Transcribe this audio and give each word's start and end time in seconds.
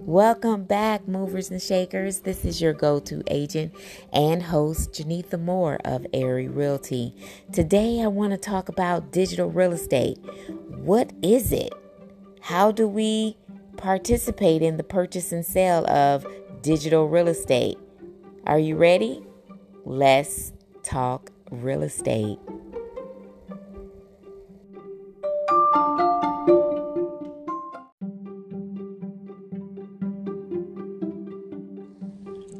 Welcome 0.00 0.64
back, 0.64 1.08
movers 1.08 1.50
and 1.50 1.62
shakers. 1.62 2.20
This 2.20 2.44
is 2.44 2.60
your 2.60 2.74
go 2.74 2.98
to 3.00 3.22
agent 3.28 3.72
and 4.12 4.42
host, 4.42 4.92
Jenitha 4.92 5.40
Moore 5.40 5.78
of 5.86 6.06
Airy 6.12 6.48
Realty. 6.48 7.14
Today, 7.50 8.02
I 8.02 8.08
want 8.08 8.32
to 8.32 8.38
talk 8.38 8.68
about 8.68 9.10
digital 9.10 9.50
real 9.50 9.72
estate. 9.72 10.18
What 10.68 11.14
is 11.22 11.50
it? 11.52 11.72
How 12.42 12.72
do 12.72 12.86
we 12.86 13.38
participate 13.78 14.60
in 14.60 14.76
the 14.76 14.84
purchase 14.84 15.32
and 15.32 15.46
sale 15.46 15.88
of 15.88 16.26
digital 16.68 17.08
real 17.08 17.28
estate? 17.28 17.78
Are 18.46 18.58
you 18.58 18.76
ready? 18.76 19.24
Let's 19.86 20.52
talk 20.82 21.30
real 21.50 21.80
estate. 21.80 22.38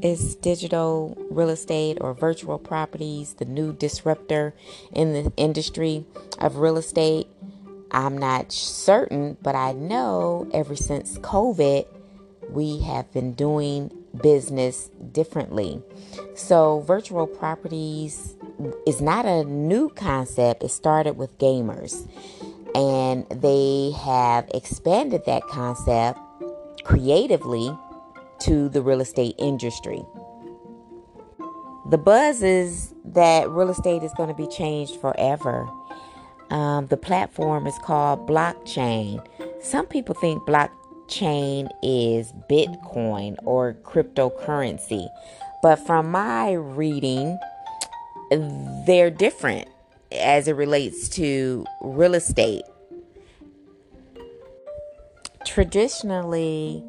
Is 0.01 0.37
digital 0.37 1.15
real 1.29 1.51
estate 1.51 1.99
or 2.01 2.15
virtual 2.15 2.59
properties 2.59 3.35
the 3.35 3.45
new 3.45 3.75
disruptor 3.75 4.55
in 4.91 5.13
the 5.13 5.31
industry 5.37 6.07
of 6.39 6.57
real 6.57 6.79
estate? 6.79 7.27
I'm 7.91 8.17
not 8.17 8.53
certain, 8.53 9.37
but 9.43 9.55
I 9.55 9.73
know 9.73 10.49
ever 10.55 10.77
since 10.77 11.19
COVID, 11.19 11.85
we 12.51 12.81
have 12.81 13.11
been 13.13 13.35
doing 13.35 13.91
business 14.23 14.91
differently. 15.13 15.83
So, 16.35 16.81
virtual 16.81 17.27
properties 17.27 18.37
is 18.87 19.01
not 19.01 19.27
a 19.27 19.45
new 19.45 19.91
concept, 19.91 20.63
it 20.63 20.71
started 20.71 21.17
with 21.17 21.37
gamers, 21.39 22.09
and 22.75 23.29
they 23.31 23.93
have 24.05 24.49
expanded 24.55 25.23
that 25.27 25.43
concept 25.49 26.19
creatively 26.85 27.77
to 28.41 28.69
the 28.69 28.83
real 28.83 29.01
estate 29.01 29.35
industry. 29.39 30.05
The 31.91 31.99
buzz 31.99 32.43
is 32.43 32.95
that 33.05 33.49
real 33.49 33.71
estate 33.71 34.03
is 34.03 34.13
going 34.15 34.29
to 34.29 34.35
be 34.35 34.47
changed 34.47 35.01
forever. 35.01 35.69
Um, 36.51 36.87
the 36.87 36.97
platform 36.97 37.67
is 37.67 37.79
called 37.79 38.27
blockchain. 38.29 39.25
Some 39.63 39.87
people 39.87 40.15
think 40.15 40.43
blockchain 40.47 40.78
is 41.83 42.33
Bitcoin 42.51 43.37
or 43.45 43.75
cryptocurrency, 43.83 45.09
but 45.63 45.77
from 45.77 46.11
my 46.11 46.53
reading, 46.53 47.39
they're 48.87 49.11
different 49.11 49.69
as 50.13 50.49
it 50.49 50.53
relates 50.53 51.09
to 51.11 51.65
real 51.81 52.15
estate. 52.15 52.63
Traditionally, 55.47 56.83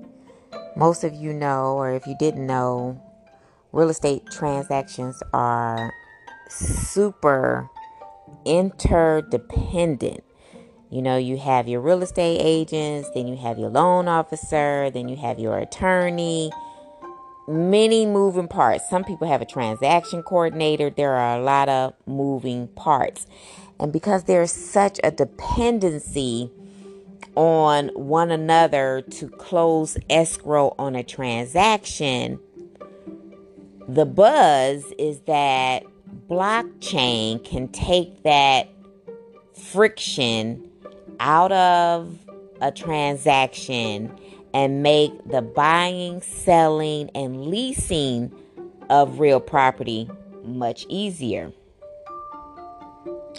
most 0.75 1.03
of 1.03 1.13
you 1.13 1.33
know, 1.33 1.75
or 1.75 1.91
if 1.91 2.05
you 2.05 2.15
didn't 2.19 2.45
know, 2.45 3.01
real 3.71 3.89
estate 3.89 4.23
transactions 4.31 5.21
are 5.33 5.91
super 6.49 7.69
interdependent. 8.45 10.23
You 10.89 11.03
know, 11.03 11.17
you 11.17 11.37
have 11.37 11.67
your 11.67 11.81
real 11.81 12.01
estate 12.01 12.39
agents, 12.41 13.09
then 13.13 13.27
you 13.27 13.35
have 13.37 13.59
your 13.59 13.69
loan 13.69 14.07
officer, 14.07 14.89
then 14.89 15.07
you 15.07 15.15
have 15.17 15.37
your 15.37 15.57
attorney. 15.59 16.51
Many 17.47 18.07
moving 18.07 18.47
parts. 18.47 18.89
Some 18.89 19.03
people 19.03 19.27
have 19.27 19.41
a 19.41 19.45
transaction 19.45 20.23
coordinator. 20.23 20.89
There 20.89 21.13
are 21.13 21.37
a 21.37 21.41
lot 21.41 21.69
of 21.69 21.93
moving 22.07 22.69
parts. 22.69 23.27
And 23.79 23.93
because 23.93 24.23
there's 24.23 24.51
such 24.51 24.99
a 25.03 25.11
dependency 25.11 26.51
on 27.35 27.89
one 27.89 28.31
another 28.31 29.03
to 29.11 29.29
close 29.29 29.97
escrow 30.09 30.75
on 30.79 30.95
a 30.95 31.03
transaction, 31.03 32.39
the 33.87 34.05
buzz 34.05 34.85
is 34.97 35.21
that 35.21 35.83
blockchain 36.27 37.43
can 37.43 37.67
take 37.67 38.23
that 38.23 38.69
friction 39.53 40.68
out 41.19 41.51
of 41.51 42.17
a 42.61 42.71
transaction 42.71 44.11
and 44.53 44.83
make 44.83 45.11
the 45.29 45.41
buying, 45.41 46.21
selling, 46.21 47.09
and 47.15 47.47
leasing 47.47 48.31
of 48.89 49.19
real 49.19 49.39
property 49.39 50.09
much 50.43 50.85
easier. 50.89 51.51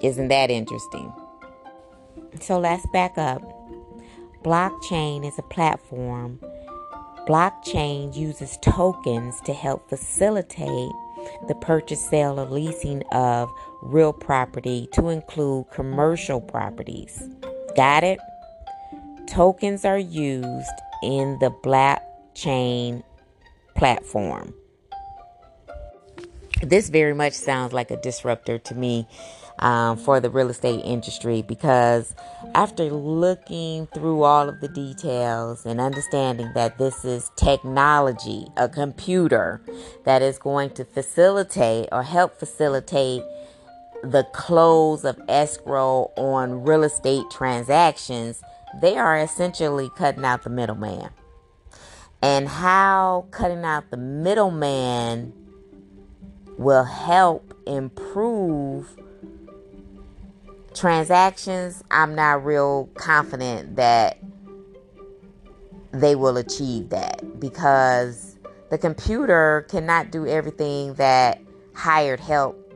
Isn't 0.03 0.29
that 0.29 0.51
interesting? 0.51 1.13
So 2.41 2.59
let's 2.59 2.87
back 2.93 3.19
up. 3.19 3.43
Blockchain 4.43 5.27
is 5.27 5.39
a 5.39 5.43
platform. 5.43 6.41
Blockchain 7.29 8.17
uses 8.17 8.57
tokens 8.63 9.41
to 9.43 9.53
help 9.53 9.89
facilitate 9.89 10.93
the 11.49 11.55
purchase, 11.61 12.09
sale, 12.09 12.41
or 12.41 12.47
leasing 12.47 13.03
of 13.13 13.51
real 13.83 14.13
property 14.13 14.89
to 14.93 15.09
include 15.09 15.67
commercial 15.71 16.41
properties. 16.41 17.23
Got 17.81 18.05
it? 18.05 18.21
Tokens 19.27 19.87
are 19.87 19.99
used 19.99 20.69
in 21.03 21.39
the 21.39 21.51
blockchain 21.51 23.03
platform. 23.75 24.53
This 26.61 26.91
very 26.91 27.15
much 27.15 27.33
sounds 27.33 27.73
like 27.73 27.91
a 27.91 27.97
disruptor 27.97 28.59
to 28.59 28.75
me 28.75 29.09
um, 29.61 29.97
for 29.97 30.21
the 30.21 30.29
real 30.29 30.51
estate 30.51 30.85
industry 30.85 31.41
because 31.41 32.15
after 32.55 32.91
looking 32.91 33.87
through 33.95 34.25
all 34.25 34.47
of 34.47 34.61
the 34.61 34.69
details 34.69 35.65
and 35.65 35.81
understanding 35.81 36.53
that 36.53 36.77
this 36.77 37.03
is 37.07 37.31
technology, 37.37 38.47
a 38.59 38.69
computer 38.69 39.63
that 40.05 40.21
is 40.21 40.37
going 40.37 40.69
to 40.75 40.85
facilitate 40.85 41.89
or 41.93 42.03
help 42.03 42.39
facilitate 42.39 43.23
the 44.03 44.25
close 44.33 45.05
of 45.05 45.21
escrow 45.29 46.11
on 46.17 46.63
real 46.63 46.85
estate 46.85 47.25
transactions, 47.31 48.43
they 48.81 48.97
are 48.97 49.19
essentially 49.19 49.91
cutting 49.97 50.25
out 50.25 50.43
the 50.43 50.51
middleman. 50.51 51.11
And 52.23 52.49
how 52.49 53.27
cutting 53.31 53.65
out 53.65 53.91
the 53.91 53.97
middleman 53.97 55.33
will 56.59 56.85
help 56.85 57.55
improve 57.67 58.97
transactions, 60.75 61.83
I'm 61.91 62.15
not 62.15 62.45
real 62.45 62.89
confident 62.95 63.77
that 63.77 64.19
they 65.93 66.15
will 66.15 66.37
achieve 66.37 66.91
that 66.91 67.41
because 67.41 68.39
the 68.71 68.79
computer 68.79 69.67
cannot 69.69 70.11
do 70.11 70.27
everything 70.27 70.95
that 70.95 71.41
hired 71.75 72.21
help 72.21 72.70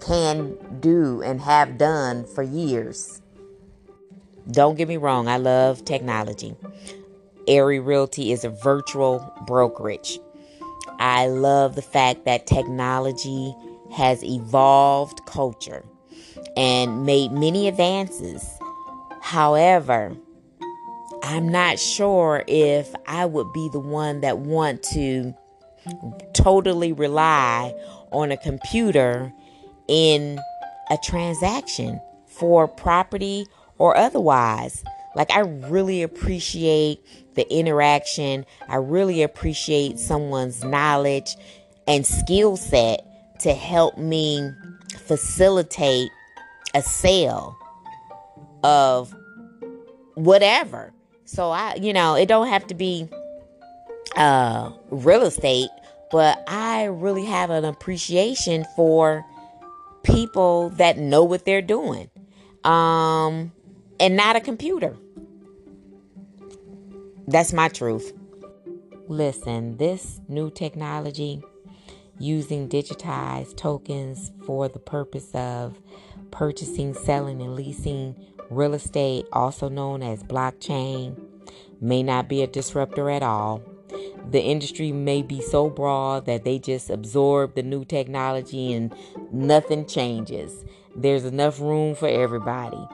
can 0.00 0.56
do 0.80 1.22
and 1.22 1.40
have 1.40 1.78
done 1.78 2.24
for 2.24 2.42
years. 2.42 3.20
Don't 4.50 4.76
get 4.76 4.88
me 4.88 4.96
wrong, 4.96 5.28
I 5.28 5.36
love 5.36 5.84
technology. 5.84 6.56
Airy 7.46 7.80
Realty 7.80 8.32
is 8.32 8.44
a 8.44 8.50
virtual 8.50 9.32
brokerage. 9.46 10.18
I 10.98 11.28
love 11.28 11.74
the 11.74 11.82
fact 11.82 12.24
that 12.24 12.46
technology 12.46 13.54
has 13.92 14.22
evolved 14.24 15.24
culture 15.26 15.84
and 16.56 17.04
made 17.04 17.32
many 17.32 17.68
advances. 17.68 18.44
However, 19.20 20.16
I'm 21.22 21.48
not 21.48 21.78
sure 21.78 22.44
if 22.46 22.94
I 23.06 23.26
would 23.26 23.52
be 23.52 23.68
the 23.72 23.80
one 23.80 24.20
that 24.20 24.38
want 24.38 24.82
to 24.94 25.34
totally 26.32 26.92
rely 26.92 27.74
on 28.10 28.32
a 28.32 28.36
computer 28.36 29.32
in 29.88 30.38
a 30.90 30.98
transaction 31.04 32.00
for 32.26 32.66
property 32.68 33.46
or 33.78 33.96
otherwise. 33.96 34.84
Like 35.14 35.30
I 35.30 35.40
really 35.40 36.02
appreciate 36.02 37.00
the 37.34 37.50
interaction. 37.52 38.46
I 38.68 38.76
really 38.76 39.22
appreciate 39.22 39.98
someone's 39.98 40.62
knowledge 40.62 41.36
and 41.88 42.06
skill 42.06 42.56
set 42.56 43.04
to 43.40 43.52
help 43.54 43.98
me 43.98 44.50
facilitate 45.06 46.10
a 46.74 46.82
sale 46.82 47.56
of 48.62 49.14
whatever. 50.14 50.92
So 51.24 51.50
I, 51.50 51.76
you 51.76 51.92
know, 51.92 52.14
it 52.14 52.26
don't 52.26 52.48
have 52.48 52.66
to 52.68 52.74
be 52.74 53.08
uh 54.16 54.70
real 54.90 55.22
estate, 55.22 55.70
but 56.10 56.42
I 56.48 56.84
really 56.84 57.24
have 57.24 57.50
an 57.50 57.64
appreciation 57.64 58.64
for 58.76 59.24
people 60.02 60.70
that 60.70 60.98
know 60.98 61.24
what 61.24 61.44
they're 61.44 61.62
doing. 61.62 62.10
Um 62.64 63.52
and 63.98 64.16
not 64.16 64.36
a 64.36 64.40
computer. 64.40 64.96
That's 67.26 67.52
my 67.52 67.68
truth. 67.68 68.12
listen, 69.08 69.76
this 69.76 70.20
new 70.28 70.50
technology 70.50 71.42
using 72.18 72.68
digitized 72.68 73.56
tokens 73.56 74.30
for 74.46 74.68
the 74.68 74.78
purpose 74.78 75.30
of 75.34 75.80
purchasing, 76.30 76.94
selling, 76.94 77.40
and 77.42 77.54
leasing 77.56 78.14
real 78.50 78.74
estate, 78.74 79.26
also 79.32 79.68
known 79.68 80.02
as 80.02 80.22
blockchain, 80.22 81.18
may 81.80 82.02
not 82.02 82.28
be 82.28 82.42
a 82.42 82.46
disruptor 82.46 83.10
at 83.10 83.22
all. 83.22 83.62
The 84.28 84.42
industry 84.42 84.92
may 84.92 85.22
be 85.22 85.40
so 85.40 85.70
broad 85.70 86.26
that 86.26 86.44
they 86.44 86.58
just 86.58 86.90
absorb 86.90 87.54
the 87.54 87.62
new 87.62 87.84
technology 87.84 88.72
and 88.72 88.94
nothing 89.32 89.86
changes. 89.86 90.64
There's 90.96 91.24
enough 91.24 91.60
room 91.60 91.94
for 91.94 92.08
everybody. 92.08 92.86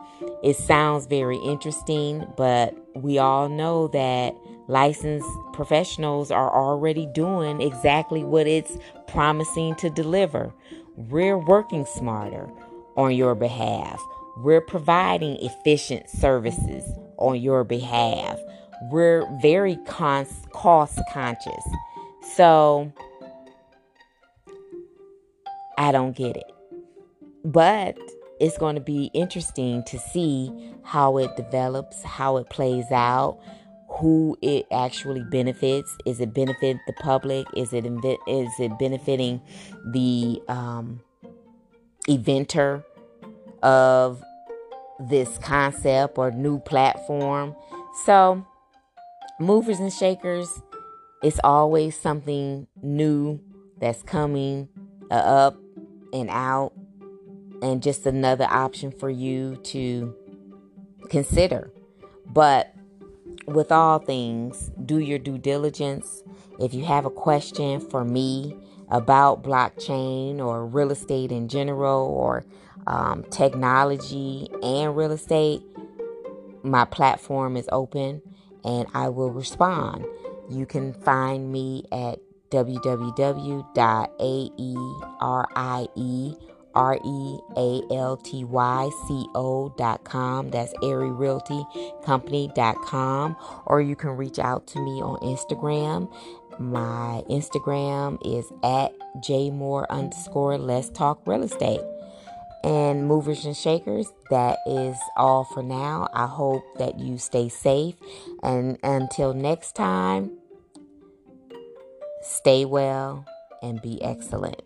It 0.42 0.56
sounds 0.56 1.06
very 1.06 1.38
interesting, 1.38 2.26
but 2.36 2.74
we 2.94 3.18
all 3.18 3.48
know 3.48 3.88
that 3.88 4.34
licensed 4.68 5.28
professionals 5.52 6.30
are 6.30 6.54
already 6.54 7.06
doing 7.14 7.60
exactly 7.60 8.24
what 8.24 8.46
it's 8.46 8.76
promising 9.08 9.74
to 9.76 9.90
deliver. 9.90 10.52
We're 10.96 11.38
working 11.38 11.86
smarter 11.86 12.48
on 12.96 13.14
your 13.14 13.34
behalf. 13.34 14.00
We're 14.38 14.60
providing 14.60 15.36
efficient 15.36 16.08
services 16.10 16.84
on 17.18 17.40
your 17.40 17.64
behalf. 17.64 18.38
We're 18.82 19.26
very 19.40 19.76
cost 19.86 20.48
conscious. 20.52 21.64
So 22.34 22.92
I 25.78 25.92
don't 25.92 26.16
get 26.16 26.36
it. 26.36 26.50
But 27.44 27.96
it's 28.40 28.58
going 28.58 28.74
to 28.74 28.80
be 28.80 29.10
interesting 29.14 29.82
to 29.84 29.98
see 29.98 30.52
how 30.82 31.18
it 31.18 31.36
develops, 31.36 32.02
how 32.02 32.36
it 32.36 32.50
plays 32.50 32.90
out, 32.90 33.38
who 33.88 34.36
it 34.42 34.66
actually 34.70 35.22
benefits. 35.22 35.96
Is 36.04 36.20
it 36.20 36.34
benefit 36.34 36.76
the 36.86 36.92
public? 36.94 37.46
Is 37.56 37.72
it 37.72 37.86
is 37.86 38.50
it 38.58 38.78
benefiting 38.78 39.40
the 39.86 40.42
um, 40.48 41.00
eventer 42.08 42.84
of 43.62 44.22
this 44.98 45.38
concept 45.38 46.18
or 46.18 46.30
new 46.30 46.58
platform? 46.58 47.54
So, 48.04 48.46
movers 49.38 49.80
and 49.80 49.92
shakers, 49.92 50.62
it's 51.22 51.40
always 51.44 51.98
something 51.98 52.66
new 52.82 53.40
that's 53.78 54.02
coming 54.02 54.68
up 55.10 55.56
and 56.12 56.30
out 56.30 56.72
and 57.62 57.82
just 57.82 58.06
another 58.06 58.46
option 58.48 58.90
for 58.90 59.10
you 59.10 59.56
to 59.64 60.14
consider. 61.08 61.70
But 62.26 62.74
with 63.46 63.70
all 63.70 63.98
things, 63.98 64.70
do 64.84 64.98
your 64.98 65.18
due 65.18 65.38
diligence. 65.38 66.22
If 66.58 66.74
you 66.74 66.84
have 66.84 67.04
a 67.04 67.10
question 67.10 67.80
for 67.80 68.04
me 68.04 68.56
about 68.88 69.42
blockchain 69.42 70.38
or 70.38 70.66
real 70.66 70.90
estate 70.90 71.32
in 71.32 71.48
general 71.48 72.06
or 72.06 72.44
um, 72.86 73.24
technology 73.30 74.48
and 74.62 74.96
real 74.96 75.12
estate, 75.12 75.62
my 76.62 76.84
platform 76.84 77.56
is 77.56 77.68
open 77.72 78.22
and 78.66 78.86
I 78.92 79.08
will 79.08 79.30
respond. 79.30 80.04
You 80.50 80.66
can 80.66 80.92
find 80.92 81.50
me 81.50 81.84
at 81.90 82.18
www.aerie 82.50 83.66
R 86.76 86.98
E 87.02 87.38
A 87.56 87.82
L 87.90 88.16
T 88.18 88.44
Y 88.44 88.90
C 89.08 89.26
O 89.34 89.70
dot 89.78 90.04
com. 90.04 90.50
That's 90.50 90.72
Airy 90.82 91.10
Realty 91.10 91.64
Company 92.04 92.50
dot 92.54 92.76
com. 92.82 93.34
Or 93.64 93.80
you 93.80 93.96
can 93.96 94.10
reach 94.10 94.38
out 94.38 94.66
to 94.68 94.80
me 94.80 95.00
on 95.00 95.18
Instagram. 95.20 96.12
My 96.58 97.22
Instagram 97.28 98.18
is 98.24 98.50
at 98.62 98.92
jmore 99.22 99.86
underscore 99.90 100.58
let's 100.58 100.90
talk 100.90 101.20
real 101.26 101.42
estate. 101.42 101.80
And 102.64 103.06
movers 103.06 103.44
and 103.44 103.56
shakers, 103.56 104.08
that 104.30 104.58
is 104.66 104.96
all 105.16 105.44
for 105.44 105.62
now. 105.62 106.08
I 106.12 106.26
hope 106.26 106.64
that 106.78 106.98
you 106.98 107.18
stay 107.18 107.48
safe. 107.48 107.94
And 108.42 108.78
until 108.82 109.34
next 109.34 109.76
time, 109.76 110.32
stay 112.22 112.64
well 112.64 113.24
and 113.62 113.80
be 113.80 114.02
excellent. 114.02 114.65